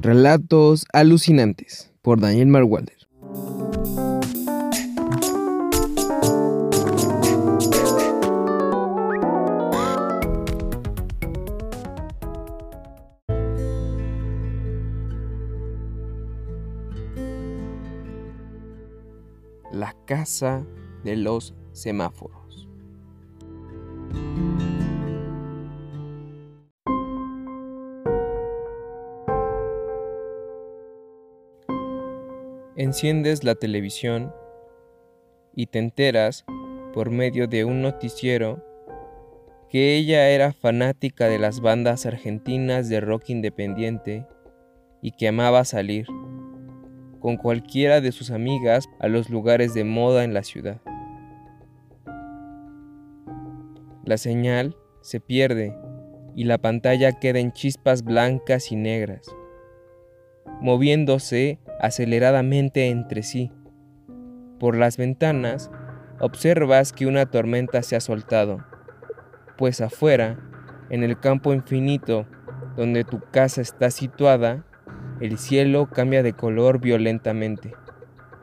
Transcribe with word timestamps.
Relatos 0.00 0.86
alucinantes 0.92 1.92
por 2.02 2.20
Daniel 2.20 2.46
Marwalder. 2.46 2.96
La 19.72 19.96
casa 20.06 20.64
de 21.02 21.16
los 21.16 21.56
semáforos. 21.72 22.47
Enciendes 32.88 33.44
la 33.44 33.54
televisión 33.54 34.32
y 35.54 35.66
te 35.66 35.78
enteras, 35.78 36.46
por 36.94 37.10
medio 37.10 37.46
de 37.46 37.66
un 37.66 37.82
noticiero, 37.82 38.64
que 39.68 39.96
ella 39.96 40.30
era 40.30 40.54
fanática 40.54 41.26
de 41.26 41.38
las 41.38 41.60
bandas 41.60 42.06
argentinas 42.06 42.88
de 42.88 43.00
rock 43.00 43.28
independiente 43.28 44.26
y 45.02 45.10
que 45.10 45.28
amaba 45.28 45.66
salir 45.66 46.06
con 47.20 47.36
cualquiera 47.36 48.00
de 48.00 48.10
sus 48.10 48.30
amigas 48.30 48.88
a 49.00 49.08
los 49.08 49.28
lugares 49.28 49.74
de 49.74 49.84
moda 49.84 50.24
en 50.24 50.32
la 50.32 50.42
ciudad. 50.42 50.80
La 54.02 54.16
señal 54.16 54.78
se 55.02 55.20
pierde 55.20 55.76
y 56.34 56.44
la 56.44 56.56
pantalla 56.56 57.12
queda 57.12 57.38
en 57.38 57.52
chispas 57.52 58.02
blancas 58.02 58.72
y 58.72 58.76
negras, 58.76 59.26
moviéndose 60.62 61.58
aceleradamente 61.80 62.88
entre 62.88 63.22
sí. 63.22 63.50
Por 64.58 64.76
las 64.76 64.96
ventanas 64.96 65.70
observas 66.20 66.92
que 66.92 67.06
una 67.06 67.26
tormenta 67.26 67.82
se 67.82 67.96
ha 67.96 68.00
soltado, 68.00 68.64
pues 69.56 69.80
afuera, 69.80 70.38
en 70.90 71.02
el 71.04 71.18
campo 71.18 71.52
infinito 71.52 72.26
donde 72.76 73.04
tu 73.04 73.20
casa 73.30 73.60
está 73.60 73.90
situada, 73.90 74.64
el 75.20 75.38
cielo 75.38 75.88
cambia 75.90 76.22
de 76.22 76.32
color 76.32 76.80
violentamente. 76.80 77.74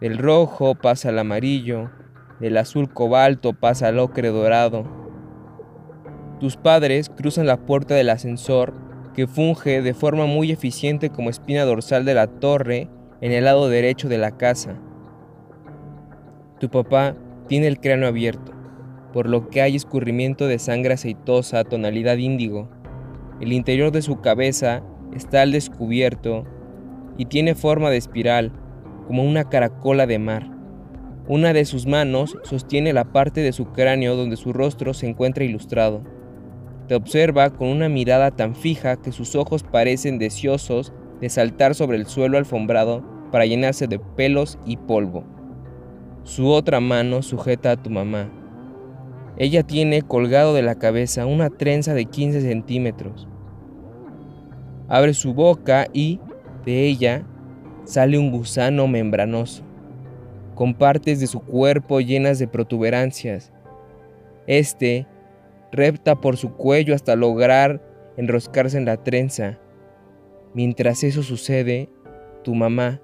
Del 0.01 0.17
rojo 0.17 0.75
pasa 0.75 1.09
al 1.09 1.19
amarillo, 1.19 1.89
del 2.39 2.57
azul 2.57 2.91
cobalto 2.91 3.53
pasa 3.53 3.87
al 3.87 3.99
ocre 3.99 4.27
dorado. 4.29 4.85
Tus 6.39 6.57
padres 6.57 7.09
cruzan 7.09 7.47
la 7.47 7.65
puerta 7.65 7.95
del 7.95 8.09
ascensor 8.09 8.73
que 9.13 9.25
funge 9.25 9.81
de 9.81 9.93
forma 9.93 10.25
muy 10.25 10.51
eficiente 10.51 11.09
como 11.09 11.29
espina 11.29 11.63
dorsal 11.63 12.03
de 12.03 12.13
la 12.13 12.27
torre 12.27 12.89
en 13.25 13.31
el 13.31 13.45
lado 13.45 13.69
derecho 13.69 14.07
de 14.07 14.19
la 14.19 14.37
casa. 14.37 14.79
Tu 16.59 16.69
papá 16.69 17.15
tiene 17.47 17.65
el 17.65 17.79
cráneo 17.79 18.07
abierto, 18.07 18.51
por 19.13 19.27
lo 19.27 19.49
que 19.49 19.63
hay 19.63 19.75
escurrimiento 19.75 20.45
de 20.45 20.59
sangre 20.59 20.93
aceitosa 20.93 21.57
a 21.57 21.63
tonalidad 21.63 22.17
índigo. 22.17 22.69
El 23.41 23.51
interior 23.51 23.91
de 23.91 24.03
su 24.03 24.21
cabeza 24.21 24.83
está 25.15 25.41
al 25.41 25.53
descubierto 25.53 26.45
y 27.17 27.25
tiene 27.25 27.55
forma 27.55 27.89
de 27.89 27.97
espiral, 27.97 28.51
como 29.07 29.23
una 29.23 29.49
caracola 29.49 30.05
de 30.05 30.19
mar. 30.19 30.51
Una 31.27 31.51
de 31.51 31.65
sus 31.65 31.87
manos 31.87 32.37
sostiene 32.43 32.93
la 32.93 33.05
parte 33.05 33.41
de 33.41 33.53
su 33.53 33.71
cráneo 33.71 34.15
donde 34.15 34.37
su 34.37 34.53
rostro 34.53 34.93
se 34.93 35.09
encuentra 35.09 35.45
ilustrado. 35.45 36.03
Te 36.87 36.93
observa 36.93 37.49
con 37.49 37.69
una 37.69 37.89
mirada 37.89 38.29
tan 38.29 38.53
fija 38.53 39.01
que 39.01 39.11
sus 39.11 39.33
ojos 39.35 39.63
parecen 39.63 40.19
deseosos 40.19 40.93
de 41.21 41.29
saltar 41.29 41.73
sobre 41.73 41.97
el 41.97 42.05
suelo 42.05 42.37
alfombrado 42.37 43.14
para 43.31 43.45
llenarse 43.45 43.87
de 43.87 43.99
pelos 43.99 44.57
y 44.65 44.77
polvo. 44.77 45.23
Su 46.23 46.49
otra 46.49 46.79
mano 46.79 47.21
sujeta 47.21 47.71
a 47.71 47.77
tu 47.77 47.89
mamá. 47.89 48.29
Ella 49.37 49.63
tiene 49.63 50.01
colgado 50.01 50.53
de 50.53 50.61
la 50.61 50.75
cabeza 50.75 51.25
una 51.25 51.49
trenza 51.49 51.93
de 51.93 52.05
15 52.05 52.41
centímetros. 52.41 53.27
Abre 54.87 55.13
su 55.13 55.33
boca 55.33 55.87
y, 55.93 56.19
de 56.65 56.87
ella 56.87 57.25
sale 57.83 58.17
un 58.17 58.31
gusano 58.31 58.87
membranoso, 58.87 59.63
con 60.55 60.73
partes 60.73 61.19
de 61.19 61.27
su 61.27 61.41
cuerpo 61.41 62.01
llenas 62.01 62.39
de 62.39 62.47
protuberancias. 62.47 63.51
Este 64.47 65.07
repta 65.71 66.15
por 66.15 66.37
su 66.37 66.53
cuello 66.53 66.95
hasta 66.95 67.15
lograr 67.15 67.81
enroscarse 68.17 68.77
en 68.77 68.85
la 68.85 68.97
trenza. 68.97 69.59
Mientras 70.53 71.03
eso 71.03 71.21
sucede, 71.21 71.89
tu 72.43 72.55
mamá 72.55 73.01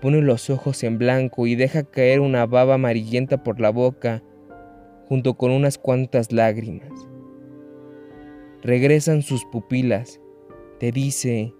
pone 0.00 0.20
los 0.20 0.50
ojos 0.50 0.82
en 0.82 0.98
blanco 0.98 1.46
y 1.46 1.54
deja 1.54 1.84
caer 1.84 2.20
una 2.20 2.46
baba 2.46 2.74
amarillenta 2.74 3.42
por 3.42 3.60
la 3.60 3.70
boca, 3.70 4.22
junto 5.08 5.34
con 5.34 5.50
unas 5.50 5.78
cuantas 5.78 6.32
lágrimas. 6.32 6.90
Regresan 8.62 9.22
sus 9.22 9.44
pupilas. 9.44 10.20
Te 10.78 10.92
dice, 10.92 11.52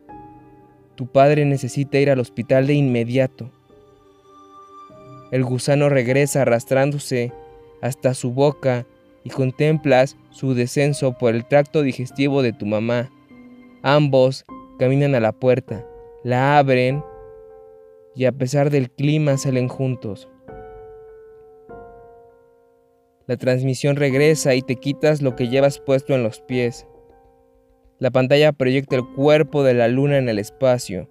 tu 0.95 1.06
padre 1.06 1.45
necesita 1.45 1.99
ir 1.99 2.11
al 2.11 2.21
hospital 2.21 2.67
de 2.67 2.75
inmediato. 2.75 3.51
El 5.31 5.45
gusano 5.45 5.89
regresa 5.89 6.43
arrastrándose 6.43 7.33
hasta 7.83 8.15
su 8.15 8.33
boca 8.33 8.87
y 9.25 9.31
contemplas 9.31 10.17
su 10.31 10.55
descenso 10.55 11.17
por 11.17 11.34
el 11.34 11.47
tracto 11.47 11.83
digestivo 11.83 12.43
de 12.43 12.53
tu 12.53 12.67
mamá. 12.67 13.11
Ambos 13.83 14.45
caminan 14.78 15.15
a 15.15 15.21
la 15.21 15.33
puerta, 15.33 15.87
la 16.25 16.59
abren 16.59 17.03
y 18.15 18.25
a 18.25 18.32
pesar 18.32 18.71
del 18.71 18.91
clima 18.91 19.37
salen 19.37 19.69
juntos. 19.69 20.28
La 23.26 23.37
transmisión 23.37 23.97
regresa 23.97 24.54
y 24.54 24.62
te 24.62 24.76
quitas 24.76 25.22
lo 25.22 25.37
que 25.37 25.48
llevas 25.48 25.78
puesto 25.78 26.15
en 26.15 26.22
los 26.25 26.41
pies. 26.41 26.87
La 28.00 28.10
pantalla 28.10 28.53
proyecta 28.53 28.97
el 28.97 29.06
cuerpo 29.06 29.62
de 29.62 29.75
la 29.75 29.87
luna 29.87 30.19
en 30.19 30.28
el 30.28 30.38
espacio. 30.38 31.09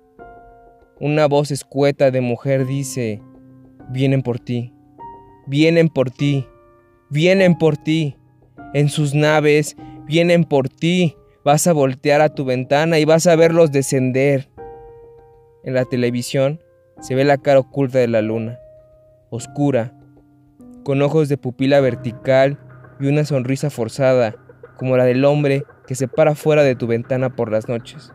Una 0.99 1.27
voz 1.27 1.51
escueta 1.51 2.11
de 2.11 2.19
mujer 2.19 2.65
dice, 2.65 3.21
vienen 3.89 4.21
por 4.21 4.39
ti, 4.39 4.73
vienen 5.47 5.87
por 5.87 6.11
ti, 6.11 6.45
vienen 7.09 7.57
por 7.57 7.77
ti. 7.77 8.17
En 8.73 8.89
sus 8.89 9.15
naves, 9.15 9.77
vienen 10.05 10.43
por 10.43 10.67
ti. 10.67 11.15
Vas 11.45 11.67
a 11.67 11.73
voltear 11.73 12.19
a 12.19 12.35
tu 12.35 12.43
ventana 12.43 12.99
y 12.99 13.05
vas 13.05 13.27
a 13.27 13.35
verlos 13.35 13.71
descender. 13.71 14.49
En 15.63 15.73
la 15.73 15.85
televisión 15.85 16.59
se 17.01 17.15
ve 17.15 17.23
la 17.23 17.37
cara 17.37 17.59
oculta 17.59 17.99
de 17.99 18.07
la 18.07 18.21
luna, 18.21 18.59
oscura, 19.29 19.93
con 20.83 21.01
ojos 21.01 21.29
de 21.29 21.37
pupila 21.37 21.79
vertical 21.81 22.57
y 22.99 23.07
una 23.07 23.25
sonrisa 23.25 23.69
forzada, 23.69 24.35
como 24.77 24.97
la 24.97 25.05
del 25.05 25.25
hombre 25.25 25.63
que 25.87 25.95
se 25.95 26.07
para 26.07 26.35
fuera 26.35 26.63
de 26.63 26.75
tu 26.75 26.87
ventana 26.87 27.35
por 27.35 27.51
las 27.51 27.67
noches. 27.67 28.13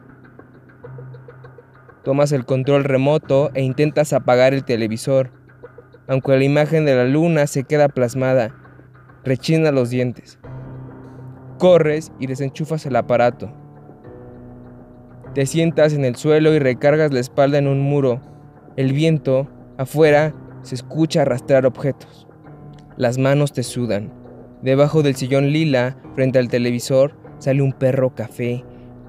Tomas 2.05 2.33
el 2.33 2.45
control 2.45 2.85
remoto 2.85 3.51
e 3.55 3.63
intentas 3.63 4.13
apagar 4.13 4.53
el 4.53 4.65
televisor, 4.65 5.31
aunque 6.07 6.37
la 6.37 6.45
imagen 6.45 6.85
de 6.85 6.95
la 6.95 7.05
luna 7.05 7.47
se 7.47 7.65
queda 7.65 7.89
plasmada, 7.89 8.55
rechina 9.25 9.73
los 9.73 9.89
dientes. 9.89 10.39
Corres 11.59 12.13
y 12.19 12.27
desenchufas 12.27 12.85
el 12.85 12.97
aparato. 12.97 13.51
Te 15.35 15.47
sientas 15.47 15.95
en 15.95 16.05
el 16.05 16.15
suelo 16.17 16.53
y 16.53 16.59
recargas 16.59 17.13
la 17.13 17.21
espalda 17.21 17.59
en 17.59 17.67
un 17.67 17.81
muro. 17.81 18.21
El 18.77 18.93
viento, 18.93 19.49
afuera, 19.79 20.35
se 20.63 20.75
escucha 20.75 21.23
arrastrar 21.23 21.65
objetos. 21.65 22.27
Las 22.97 23.19
manos 23.19 23.53
te 23.53 23.63
sudan. 23.63 24.13
Debajo 24.63 25.03
del 25.03 25.15
sillón 25.15 25.53
lila, 25.53 25.97
frente 26.17 26.41
al 26.41 26.49
televisor, 26.49 27.17
sale 27.39 27.63
un 27.63 27.73
perro 27.73 28.15
café 28.15 28.65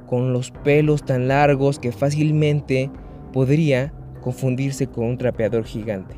con 0.06 0.34
los 0.34 0.52
pelos 0.52 1.04
tan 1.04 1.28
largos 1.28 1.80
que 1.80 1.92
fácilmente 1.92 2.92
podría 3.34 3.92
confundirse 4.22 4.86
con 4.86 5.06
un 5.06 5.18
trapeador 5.18 5.66
gigante. 5.66 6.16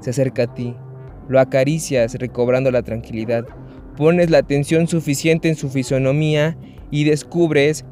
Se 0.00 0.10
acerca 0.10 0.44
a 0.44 0.54
ti, 0.54 0.74
lo 1.28 1.38
acaricias 1.38 2.14
recobrando 2.14 2.72
la 2.72 2.82
tranquilidad, 2.82 3.46
pones 3.96 4.30
la 4.30 4.38
atención 4.38 4.88
suficiente 4.88 5.48
en 5.48 5.54
su 5.54 5.68
fisonomía 5.68 6.56
y 6.90 7.04
descubres 7.04 7.84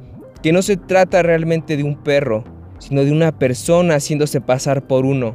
que 0.43 0.53
no 0.53 0.63
se 0.63 0.77
trata 0.77 1.23
realmente 1.23 1.77
de 1.77 1.85
un 1.85 2.03
perro, 2.03 2.45
sino 2.79 3.05
de 3.05 3.13
una 3.13 3.39
persona 3.39 3.95
haciéndose 3.95 4.41
pasar 4.41 4.87
por 4.87 5.05
uno, 5.05 5.35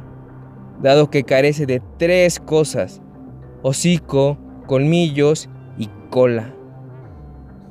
dado 0.80 1.10
que 1.10 1.24
carece 1.24 1.66
de 1.66 1.82
tres 1.98 2.40
cosas, 2.40 3.00
hocico, 3.62 4.38
colmillos 4.66 5.48
y 5.78 5.88
cola. 6.10 6.54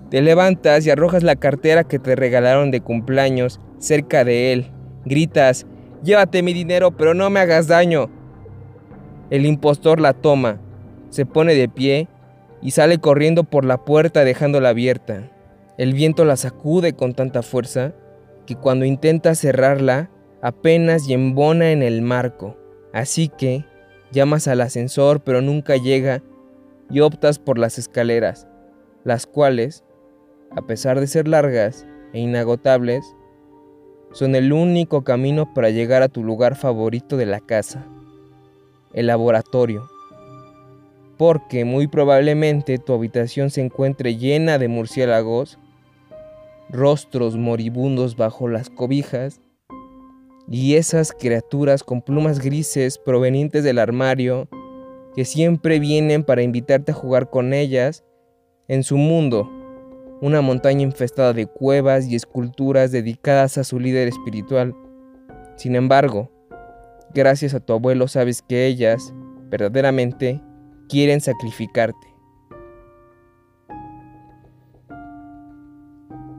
Te 0.10 0.22
levantas 0.22 0.86
y 0.86 0.90
arrojas 0.90 1.24
la 1.24 1.36
cartera 1.36 1.84
que 1.86 2.00
te 2.00 2.16
regalaron 2.16 2.70
de 2.72 2.82
cumpleaños 2.82 3.60
cerca 3.80 4.24
de 4.24 4.52
él. 4.52 4.72
Gritas, 5.06 5.66
llévate 6.04 6.44
mi 6.44 6.54
dinero, 6.54 6.92
pero 6.92 7.14
no 7.14 7.30
me 7.30 7.40
hagas 7.40 7.68
daño. 7.68 8.10
El 9.30 9.46
impostor 9.46 10.02
la 10.02 10.14
toma, 10.14 10.60
se 11.10 11.26
pone 11.26 11.56
de 11.56 11.70
pie 11.70 12.10
y 12.62 12.72
sale 12.72 13.00
corriendo 13.00 13.46
por 13.46 13.66
la 13.66 13.86
puerta 13.86 14.24
dejándola 14.24 14.70
abierta. 14.70 15.32
El 15.78 15.94
viento 15.94 16.26
la 16.26 16.36
sacude 16.36 16.94
con 16.94 17.14
tanta 17.14 17.42
fuerza 17.42 17.94
que 18.52 18.60
cuando 18.60 18.84
intenta 18.84 19.34
cerrarla, 19.34 20.12
apenas 20.42 21.08
y 21.08 21.14
embona 21.14 21.72
en 21.72 21.82
el 21.82 22.02
marco, 22.02 22.58
así 22.92 23.30
que 23.30 23.64
llamas 24.12 24.50
al 24.50 24.60
ascensor 24.60 25.22
pero 25.22 25.42
nunca 25.42 25.78
llega 25.78 26.22
y 26.90 27.00
optas 27.00 27.40
por 27.40 27.58
las 27.58 27.78
escaleras, 27.78 28.50
las 29.06 29.26
cuales, 29.26 29.86
a 30.50 30.64
pesar 30.64 31.00
de 31.00 31.08
ser 31.08 31.30
largas 31.30 31.88
e 32.12 32.20
inagotables, 32.20 33.06
son 34.12 34.36
el 34.36 34.52
único 34.52 35.06
camino 35.06 35.54
para 35.54 35.70
llegar 35.70 36.04
a 36.04 36.10
tu 36.10 36.22
lugar 36.22 36.58
favorito 36.58 37.16
de 37.16 37.28
la 37.28 37.40
casa, 37.40 37.86
el 38.94 39.08
laboratorio. 39.08 39.90
Porque 41.18 41.64
muy 41.64 41.88
probablemente 41.88 42.80
tu 42.80 42.92
habitación 42.92 43.50
se 43.50 43.62
encuentre 43.62 44.18
llena 44.18 44.58
de 44.58 44.68
murciélagos, 44.68 45.58
rostros 46.72 47.38
moribundos 47.38 48.16
bajo 48.16 48.48
las 48.48 48.70
cobijas, 48.70 49.42
y 50.50 50.76
esas 50.76 51.14
criaturas 51.14 51.84
con 51.84 52.02
plumas 52.02 52.40
grises 52.40 52.98
provenientes 52.98 53.64
del 53.64 53.80
armario 53.80 54.50
que 55.16 55.24
siempre 55.26 55.80
vienen 55.80 56.24
para 56.24 56.42
invitarte 56.42 56.92
a 56.92 56.96
jugar 56.96 57.30
con 57.30 57.54
ellas 57.54 58.04
en 58.68 58.84
su 58.84 58.98
mundo 58.98 59.50
una 60.22 60.42
montaña 60.42 60.84
infestada 60.84 61.34
de 61.34 61.48
cuevas 61.48 62.08
y 62.08 62.16
esculturas 62.16 62.92
dedicadas 62.92 63.58
a 63.58 63.64
su 63.64 63.80
líder 63.80 64.08
espiritual. 64.08 64.76
Sin 65.56 65.76
embargo, 65.76 66.30
gracias 67.14 67.54
a 67.54 67.60
tu 67.60 67.74
abuelo 67.74 68.08
sabes 68.08 68.42
que 68.42 68.68
ellas, 68.68 69.14
verdaderamente, 69.50 70.42
quieren 70.88 71.22
sacrificarte. 71.22 72.11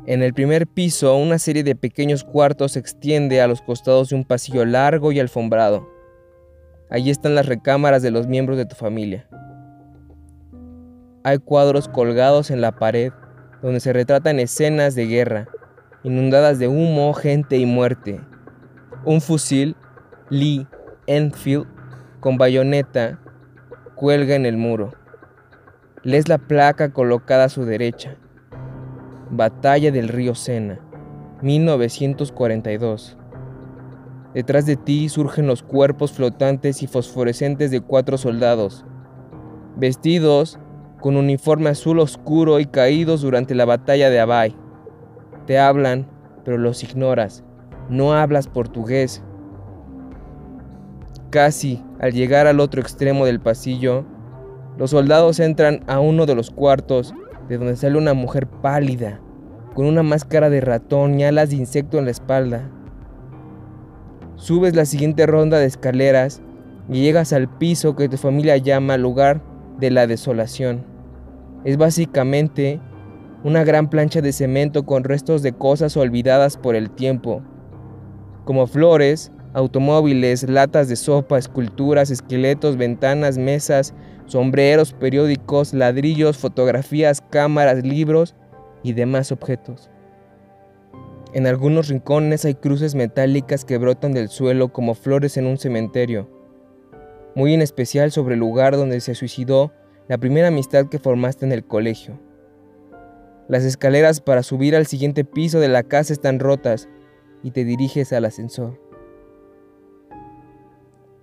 En 0.05 0.21
el 0.25 0.35
primer 0.35 0.67
piso, 0.67 1.17
una 1.17 1.39
serie 1.39 1.63
de 1.63 1.77
pequeños 1.77 2.25
cuartos 2.25 2.73
se 2.73 2.81
extiende 2.81 3.41
a 3.41 3.47
los 3.47 3.63
costados 3.63 4.09
de 4.09 4.17
un 4.17 4.25
pasillo 4.25 4.65
largo 4.65 5.13
y 5.13 5.21
alfombrado. 5.21 5.89
Allí 6.91 7.09
están 7.09 7.37
las 7.37 7.47
recámaras 7.47 8.03
de 8.03 8.11
los 8.11 8.27
miembros 8.27 8.59
de 8.59 8.67
tu 8.67 8.75
familia. 8.75 9.29
Hay 11.23 11.39
cuadros 11.39 11.89
colgados 11.89 12.51
en 12.51 12.61
la 12.61 12.73
pared 12.73 13.13
donde 13.63 13.79
se 13.79 13.93
retratan 13.93 14.41
escenas 14.41 14.97
de 14.97 15.07
guerra, 15.07 15.49
inundadas 16.03 16.59
de 16.59 16.67
humo, 16.67 17.15
gente 17.15 17.59
y 17.59 17.65
muerte. 17.65 18.21
Un 19.05 19.21
fusil 19.21 19.77
Lee 20.31 20.67
Enfield 21.07 21.67
con 22.19 22.39
bayoneta 22.39 23.21
cuelga 23.95 24.35
en 24.35 24.47
el 24.47 24.57
muro. 24.57 24.95
Lees 26.03 26.29
la 26.29 26.39
placa 26.39 26.93
colocada 26.93 27.45
a 27.45 27.49
su 27.49 27.65
derecha. 27.65 28.17
Batalla 29.35 29.91
del 29.91 30.09
río 30.09 30.35
Sena, 30.35 30.79
1942. 31.41 33.17
Detrás 34.35 34.67
de 34.67 34.77
ti 34.77 35.09
surgen 35.09 35.47
los 35.47 35.63
cuerpos 35.63 36.13
flotantes 36.13 36.83
y 36.83 36.87
fosforescentes 36.87 37.71
de 37.71 37.81
cuatro 37.81 38.19
soldados, 38.19 38.85
vestidos 39.79 40.59
con 41.01 41.17
uniforme 41.17 41.71
azul 41.71 42.01
oscuro 42.01 42.61
y 42.61 42.67
caídos 42.67 43.23
durante 43.23 43.55
la 43.55 43.65
batalla 43.65 44.11
de 44.11 44.21
Abay. 44.21 44.55
Te 45.47 45.59
hablan, 45.59 46.11
pero 46.45 46.59
los 46.59 46.85
ignoras. 46.85 47.43
No 47.89 48.13
hablas 48.13 48.49
portugués. 48.49 49.23
Casi 51.31 51.83
al 52.01 52.13
llegar 52.13 52.47
al 52.47 52.61
otro 52.61 52.83
extremo 52.83 53.25
del 53.25 53.41
pasillo, 53.41 54.05
los 54.77 54.91
soldados 54.91 55.41
entran 55.41 55.83
a 55.87 56.01
uno 56.01 56.27
de 56.27 56.35
los 56.35 56.51
cuartos 56.51 57.15
de 57.49 57.57
donde 57.57 57.77
sale 57.77 57.97
una 57.97 58.13
mujer 58.13 58.47
pálida, 58.47 59.22
con 59.75 59.87
una 59.87 60.03
máscara 60.03 60.51
de 60.51 60.61
ratón 60.61 61.19
y 61.19 61.25
alas 61.25 61.51
de 61.51 61.57
insecto 61.57 61.99
en 61.99 62.05
la 62.05 62.11
espalda. 62.11 62.69
Subes 64.37 64.75
la 64.75 64.85
siguiente 64.85 65.27
ronda 65.27 65.59
de 65.59 65.67
escaleras 65.67 66.43
y 66.89 67.01
llegas 67.01 67.33
al 67.33 67.49
piso 67.49 67.97
que 67.97 68.09
tu 68.09 68.17
familia 68.17 68.57
llama 68.57 68.97
lugar 68.97 69.41
de 69.79 69.91
la 69.91 70.07
desolación. 70.07 70.85
Es 71.65 71.77
básicamente 71.77 72.81
una 73.45 73.65
gran 73.65 73.89
plancha 73.89 74.21
de 74.21 74.33
cemento 74.33 74.85
con 74.85 75.05
restos 75.05 75.43
de 75.43 75.53
cosas 75.53 75.97
olvidadas 75.97 76.57
por 76.57 76.75
el 76.75 76.91
tiempo, 76.91 77.43
como 78.45 78.67
flores, 78.67 79.33
automóviles, 79.55 80.49
latas 80.49 80.89
de 80.89 80.97
sopa, 80.97 81.39
esculturas, 81.39 82.11
esqueletos, 82.11 82.77
ventanas, 82.77 83.39
mesas, 83.39 83.95
sombreros, 84.27 84.93
periódicos, 84.93 85.75
ladrillos, 85.75 86.39
fotografías, 86.39 87.23
cámaras, 87.31 87.85
libros 87.85 88.35
y 88.83 88.93
demás 88.93 89.33
objetos. 89.33 89.91
En 91.33 91.47
algunos 91.47 91.89
rincones 91.89 92.45
hay 92.45 92.55
cruces 92.55 92.95
metálicas 92.95 93.65
que 93.65 93.79
brotan 93.79 94.13
del 94.13 94.29
suelo 94.29 94.73
como 94.73 94.95
flores 94.95 95.37
en 95.37 95.47
un 95.47 95.57
cementerio, 95.57 96.29
muy 97.35 97.55
en 97.55 97.63
especial 97.63 98.13
sobre 98.13 98.35
el 98.35 98.41
lugar 98.41 98.77
donde 98.77 99.01
se 99.01 99.15
suicidó 99.15 99.73
la 100.09 100.19
primera 100.19 100.49
amistad 100.49 100.89
que 100.89 100.99
formaste 100.99 101.47
en 101.47 101.53
el 101.53 101.65
colegio. 101.65 102.21
Las 103.49 103.65
escaleras 103.65 104.21
para 104.21 104.43
subir 104.43 104.77
al 104.77 104.87
siguiente 104.87 105.25
piso 105.25 105.59
de 105.59 105.69
la 105.69 105.83
casa 105.83 106.13
están 106.13 106.39
rotas 106.39 106.89
y 107.43 107.51
te 107.51 107.65
diriges 107.65 108.13
al 108.13 108.25
ascensor. 108.25 108.79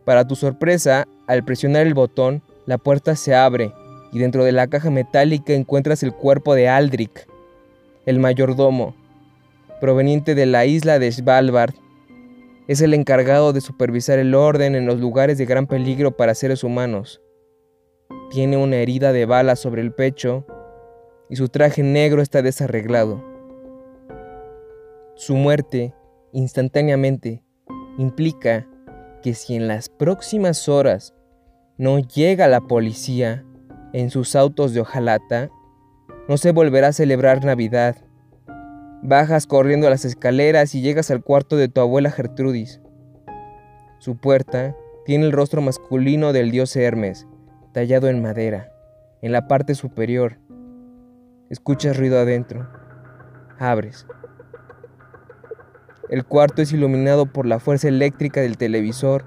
Para 0.06 0.26
tu 0.26 0.36
sorpresa, 0.36 1.08
al 1.28 1.46
presionar 1.46 1.86
el 1.86 1.94
botón, 1.94 2.42
la 2.66 2.80
puerta 2.80 3.16
se 3.16 3.36
abre 3.36 3.72
y 4.12 4.18
dentro 4.18 4.44
de 4.44 4.52
la 4.52 4.68
caja 4.68 4.90
metálica 4.90 5.54
encuentras 5.54 6.02
el 6.02 6.14
cuerpo 6.14 6.56
de 6.56 6.68
Aldrich, 6.68 7.28
el 8.06 8.20
mayordomo, 8.20 8.96
proveniente 9.80 10.36
de 10.36 10.46
la 10.46 10.66
isla 10.66 11.00
de 11.00 11.12
Svalbard. 11.12 11.74
Es 12.68 12.82
el 12.82 12.94
encargado 12.94 13.54
de 13.54 13.62
supervisar 13.62 14.20
el 14.20 14.36
orden 14.36 14.76
en 14.76 14.86
los 14.86 15.00
lugares 15.00 15.38
de 15.38 15.46
gran 15.46 15.68
peligro 15.68 16.16
para 16.16 16.36
seres 16.36 16.64
humanos. 16.64 17.22
Tiene 18.30 18.58
una 18.58 18.78
herida 18.78 19.12
de 19.12 19.26
bala 19.26 19.56
sobre 19.56 19.82
el 19.82 19.92
pecho 19.92 20.46
y 21.30 21.36
su 21.36 21.50
traje 21.50 21.84
negro 21.84 22.22
está 22.22 22.42
desarreglado. 22.42 23.24
Su 25.16 25.36
muerte, 25.36 25.94
instantáneamente, 26.32 27.44
implica 27.98 28.68
que 29.22 29.34
si 29.34 29.56
en 29.56 29.68
las 29.68 29.90
próximas 29.90 30.70
horas 30.70 31.14
no 31.78 32.00
llega 32.00 32.48
la 32.48 32.62
policía 32.62 33.46
en 33.94 34.12
sus 34.12 34.36
autos 34.36 34.74
de 34.74 34.82
hojalata, 34.82 35.50
no 36.30 36.38
se 36.38 36.52
volverá 36.52 36.90
a 36.90 36.94
celebrar 36.94 37.44
Navidad. 37.44 37.96
Bajas 39.02 39.48
corriendo 39.48 39.88
a 39.88 39.90
las 39.90 40.06
escaleras 40.06 40.76
y 40.76 40.82
llegas 40.82 41.10
al 41.10 41.24
cuarto 41.24 41.58
de 41.58 41.70
tu 41.70 41.82
abuela 41.82 42.12
Gertrudis. 42.12 42.82
Su 43.98 44.16
puerta 44.16 44.76
tiene 45.06 45.26
el 45.26 45.32
rostro 45.32 45.64
masculino 45.64 46.32
del 46.32 46.52
dios 46.52 46.76
Hermes, 46.76 47.26
tallado 47.74 48.10
en 48.10 48.22
madera, 48.22 48.72
en 49.24 49.32
la 49.32 49.48
parte 49.48 49.74
superior. 49.74 50.38
Escuchas 51.50 51.98
ruido 51.98 52.20
adentro. 52.20 52.70
Abres. 53.58 54.06
El 56.10 56.26
cuarto 56.26 56.62
es 56.62 56.72
iluminado 56.72 57.26
por 57.26 57.48
la 57.48 57.60
fuerza 57.60 57.88
eléctrica 57.88 58.40
del 58.40 58.58
televisor, 58.58 59.26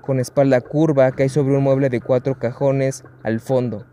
con 0.00 0.18
espalda 0.18 0.60
curva 0.60 1.12
hay 1.16 1.28
sobre 1.28 1.56
un 1.56 1.62
mueble 1.62 1.88
de 1.88 2.00
cuatro 2.00 2.36
cajones 2.36 3.04
al 3.22 3.38
fondo. 3.38 3.86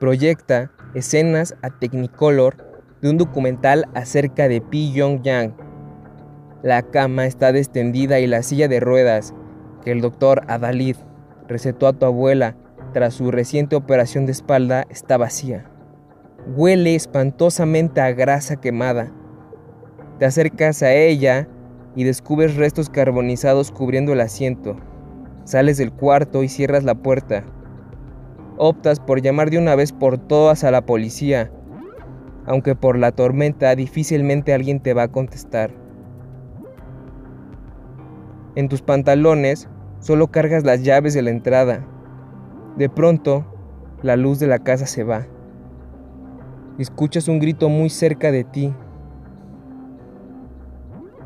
Proyecta 0.00 0.72
escenas 0.98 1.56
a 1.62 1.70
Technicolor 1.70 2.56
de 3.00 3.10
un 3.10 3.18
documental 3.18 3.86
acerca 3.94 4.48
de 4.48 4.60
Pi 4.60 4.92
Yong 4.92 5.22
Yang. 5.22 5.54
La 6.62 6.82
cama 6.82 7.26
está 7.26 7.52
destendida 7.52 8.20
y 8.20 8.26
la 8.26 8.42
silla 8.42 8.68
de 8.68 8.80
ruedas 8.80 9.34
que 9.84 9.92
el 9.92 10.00
doctor 10.00 10.42
Adalid 10.48 10.96
recetó 11.46 11.86
a 11.86 11.92
tu 11.92 12.04
abuela 12.04 12.56
tras 12.92 13.14
su 13.14 13.30
reciente 13.30 13.76
operación 13.76 14.26
de 14.26 14.32
espalda 14.32 14.86
está 14.90 15.16
vacía. 15.16 15.70
Huele 16.56 16.94
espantosamente 16.94 18.00
a 18.00 18.12
grasa 18.12 18.56
quemada. 18.56 19.12
Te 20.18 20.24
acercas 20.24 20.82
a 20.82 20.92
ella 20.92 21.48
y 21.94 22.04
descubres 22.04 22.56
restos 22.56 22.88
carbonizados 22.88 23.70
cubriendo 23.70 24.12
el 24.12 24.20
asiento. 24.20 24.76
Sales 25.44 25.76
del 25.76 25.92
cuarto 25.92 26.42
y 26.42 26.48
cierras 26.48 26.84
la 26.84 26.94
puerta. 26.94 27.44
Optas 28.58 29.00
por 29.00 29.22
llamar 29.22 29.50
de 29.50 29.58
una 29.58 29.74
vez 29.74 29.92
por 29.92 30.18
todas 30.18 30.64
a 30.64 30.70
la 30.70 30.84
policía, 30.84 31.50
aunque 32.44 32.74
por 32.74 32.98
la 32.98 33.12
tormenta 33.12 33.74
difícilmente 33.74 34.52
alguien 34.52 34.80
te 34.80 34.94
va 34.94 35.04
a 35.04 35.08
contestar. 35.08 35.70
En 38.56 38.68
tus 38.68 38.82
pantalones 38.82 39.68
Solo 40.00 40.28
cargas 40.28 40.64
las 40.64 40.84
llaves 40.84 41.12
de 41.12 41.22
la 41.22 41.30
entrada. 41.30 41.84
De 42.76 42.88
pronto, 42.88 43.44
la 44.02 44.16
luz 44.16 44.38
de 44.38 44.46
la 44.46 44.60
casa 44.60 44.86
se 44.86 45.02
va. 45.02 45.26
Escuchas 46.78 47.26
un 47.26 47.40
grito 47.40 47.68
muy 47.68 47.90
cerca 47.90 48.30
de 48.30 48.44
ti. 48.44 48.72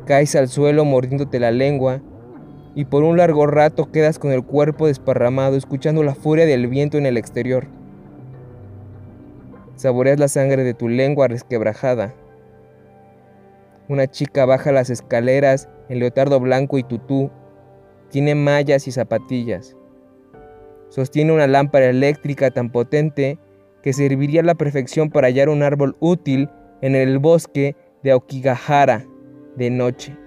Caes 0.05 0.35
al 0.35 0.47
suelo 0.47 0.85
mordiéndote 0.85 1.39
la 1.39 1.51
lengua 1.51 2.01
y 2.75 2.85
por 2.85 3.03
un 3.03 3.17
largo 3.17 3.45
rato 3.47 3.91
quedas 3.91 4.19
con 4.19 4.31
el 4.31 4.43
cuerpo 4.43 4.87
desparramado 4.87 5.55
escuchando 5.55 6.03
la 6.03 6.15
furia 6.15 6.45
del 6.45 6.67
viento 6.67 6.97
en 6.97 7.05
el 7.05 7.17
exterior. 7.17 7.67
Saboreas 9.75 10.19
la 10.19 10.27
sangre 10.27 10.63
de 10.63 10.73
tu 10.73 10.87
lengua 10.87 11.27
resquebrajada. 11.27 12.13
Una 13.89 14.07
chica 14.07 14.45
baja 14.45 14.71
las 14.71 14.89
escaleras 14.89 15.67
en 15.89 15.99
leotardo 15.99 16.39
blanco 16.39 16.77
y 16.77 16.83
tutú. 16.83 17.31
Tiene 18.09 18.35
mallas 18.35 18.87
y 18.87 18.91
zapatillas. 18.91 19.75
Sostiene 20.89 21.33
una 21.33 21.47
lámpara 21.47 21.87
eléctrica 21.87 22.51
tan 22.51 22.71
potente 22.71 23.39
que 23.81 23.93
serviría 23.93 24.41
a 24.41 24.45
la 24.45 24.55
perfección 24.55 25.09
para 25.09 25.27
hallar 25.27 25.49
un 25.49 25.63
árbol 25.63 25.97
útil 25.99 26.49
en 26.81 26.95
el 26.95 27.19
bosque 27.19 27.75
de 28.03 28.11
Aokigahara 28.11 29.05
de 29.57 29.69
noche. 29.69 30.22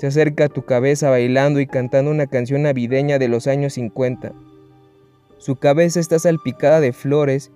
Se 0.00 0.06
acerca 0.06 0.46
a 0.46 0.48
tu 0.48 0.62
cabeza 0.62 1.10
bailando 1.10 1.60
y 1.60 1.66
cantando 1.66 2.10
una 2.10 2.26
canción 2.26 2.62
navideña 2.62 3.18
de 3.18 3.28
los 3.28 3.46
años 3.46 3.74
50. 3.74 4.32
Su 5.36 5.56
cabeza 5.56 6.00
está 6.00 6.18
salpicada 6.18 6.80
de 6.80 6.94
flores 6.94 7.50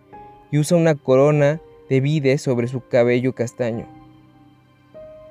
y 0.51 0.59
usa 0.59 0.77
una 0.77 0.95
corona 0.95 1.63
de 1.89 2.01
vides 2.03 2.43
sobre 2.43 2.69
su 2.69 2.87
cabello 2.87 3.35
castaño. 3.35 3.89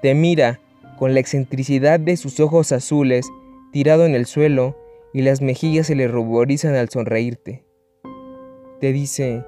Te 0.02 0.16
mira 0.16 0.60
con 0.98 1.14
la 1.14 1.20
excentricidad 1.20 2.00
de 2.00 2.18
sus 2.18 2.40
ojos 2.40 2.72
azules 2.72 3.30
tirado 3.72 4.08
en 4.08 4.16
el 4.16 4.26
suelo 4.26 4.76
y 5.14 5.22
las 5.22 5.40
mejillas 5.40 5.86
se 5.86 5.94
le 5.94 6.08
ruborizan 6.08 6.74
al 6.74 6.90
sonreírte. 6.90 7.64
Te 8.80 8.92
dice, 8.92 9.46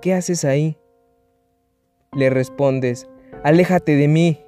¿qué 0.00 0.12
haces 0.12 0.44
ahí? 0.44 0.76
Le 2.10 2.30
respondes, 2.30 3.06
aléjate 3.44 3.94
de 3.94 4.08
mí. 4.08 4.40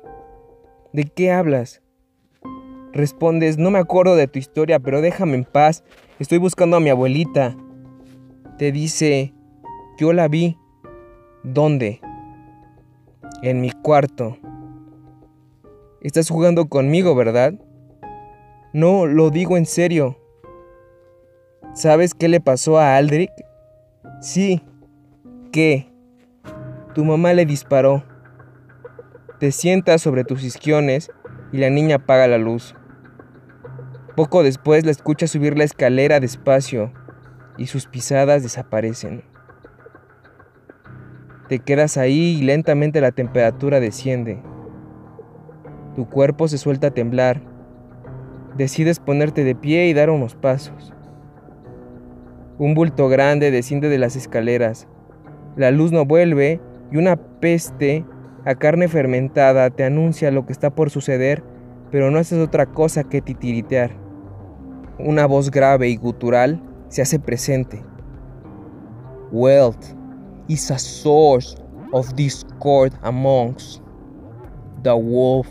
¿De 0.93 1.05
qué 1.05 1.31
hablas? 1.31 1.84
Respondes, 2.95 3.59
no 3.59 3.73
me 3.73 3.81
acuerdo 3.81 4.15
de 4.15 4.29
tu 4.29 4.39
historia, 4.39 4.79
pero 4.79 5.01
déjame 5.01 5.35
en 5.35 5.45
paz. 5.45 5.83
Estoy 6.21 6.39
buscando 6.39 6.77
a 6.77 6.81
mi 6.81 6.91
abuelita. 6.91 7.57
Te 8.57 8.71
dice, 8.71 9.35
yo 9.99 10.13
la 10.13 10.29
vi. 10.29 10.57
¿Dónde? 11.43 12.01
En 13.43 13.61
mi 13.61 13.73
cuarto. 13.73 14.39
Estás 16.01 16.31
jugando 16.31 16.69
conmigo, 16.69 17.17
¿verdad? 17.17 17.55
No, 18.73 19.07
lo 19.07 19.31
digo 19.31 19.57
en 19.57 19.67
serio. 19.67 20.17
¿Sabes 21.75 22.15
qué 22.15 22.29
le 22.29 22.41
pasó 22.41 22.79
a 22.79 22.97
Aldrich? 22.97 23.33
Sí. 24.21 24.63
¿Qué? 25.51 25.89
Tu 26.95 27.05
mamá 27.05 27.33
le 27.33 27.45
disparó. 27.45 28.05
Te 29.41 29.51
sientas 29.51 30.01
sobre 30.01 30.23
tus 30.23 30.45
isquiones 30.45 31.11
y 31.51 31.59
la 31.59 31.71
niña 31.71 31.97
apaga 31.97 32.29
la 32.29 32.39
luz. 32.39 32.77
Poco 34.17 34.45
después 34.45 34.85
la 34.85 34.93
escuchas 34.93 35.33
subir 35.33 35.59
la 35.59 35.65
escalera 35.65 36.21
despacio 36.21 36.93
y 37.59 37.67
sus 37.67 37.87
pisadas 37.87 38.45
desaparecen. 38.45 39.25
Te 41.49 41.59
quedas 41.59 41.97
ahí 41.97 42.39
y 42.39 42.43
lentamente 42.43 43.01
la 43.01 43.11
temperatura 43.11 43.81
desciende. 43.81 44.41
Tu 45.97 46.09
cuerpo 46.09 46.47
se 46.47 46.59
suelta 46.59 46.89
a 46.89 46.91
temblar. 46.93 47.43
Decides 48.57 49.01
ponerte 49.01 49.43
de 49.43 49.57
pie 49.57 49.89
y 49.89 49.95
dar 49.95 50.11
unos 50.11 50.37
pasos. 50.37 50.95
Un 52.59 52.75
bulto 52.75 53.09
grande 53.09 53.51
desciende 53.51 53.89
de 53.89 53.99
las 53.99 54.15
escaleras. 54.15 54.87
La 55.57 55.73
luz 55.73 55.91
no 55.91 56.05
vuelve 56.05 56.61
y 56.93 56.99
una 56.99 57.17
peste 57.17 58.05
a 58.45 58.55
carne 58.55 58.87
fermentada 58.87 59.71
te 59.71 59.83
anuncia 59.83 60.31
lo 60.31 60.47
que 60.47 60.53
está 60.53 60.71
por 60.71 60.91
suceder, 60.91 61.43
pero 61.91 62.13
no 62.13 62.19
haces 62.19 62.39
otra 62.39 62.67
cosa 62.67 63.03
que 63.03 63.21
titiritear. 63.21 64.04
Una 64.99 65.27
voz 65.27 65.51
grave 65.51 65.89
y 65.89 65.97
gutural 65.97 66.63
se 66.89 67.03
hace 67.03 67.19
presente. 67.19 67.83
Wealth 69.33 69.93
is 70.47 70.71
a 70.71 70.79
source 70.79 71.57
of 71.93 72.15
discord 72.15 72.93
amongst 73.03 73.83
the 74.85 74.93
wolf 74.93 75.49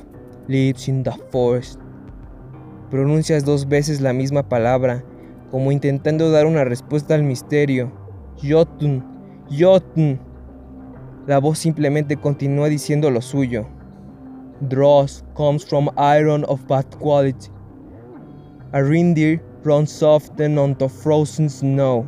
lives 0.47 0.87
in 0.87 1.03
the 1.03 1.11
forest. 1.29 1.77
Pronuncias 2.89 3.43
dos 3.43 3.67
veces 3.67 3.99
la 3.99 4.13
misma 4.13 4.47
palabra, 4.47 5.03
como 5.51 5.73
intentando 5.73 6.31
dar 6.31 6.45
una 6.45 6.63
respuesta 6.63 7.13
al 7.13 7.23
misterio. 7.23 7.91
Jotun, 8.41 9.03
Jotun. 9.49 10.21
La 11.27 11.39
voz 11.39 11.59
simplemente 11.59 12.15
continúa 12.15 12.69
diciendo 12.69 13.09
lo 13.09 13.21
suyo. 13.21 13.67
Dross 14.61 15.25
comes 15.33 15.65
from 15.65 15.89
iron 15.97 16.45
of 16.47 16.65
bad 16.67 16.85
quality. 16.99 17.52
A 18.75 18.83
reindeer 18.83 19.39
runs 19.63 20.01
often 20.01 20.57
on 20.57 20.73
the 20.73 20.89
frozen 20.89 21.47
snow. 21.47 22.07